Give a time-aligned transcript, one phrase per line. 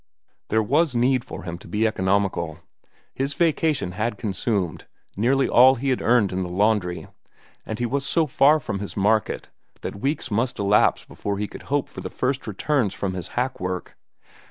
[0.47, 2.57] There was need for him to be economical.
[3.13, 7.05] His vacation had consumed nearly all he had earned in the laundry,
[7.67, 9.49] and he was so far from his market
[9.81, 13.59] that weeks must elapse before he could hope for the first returns from his hack
[13.59, 13.95] work.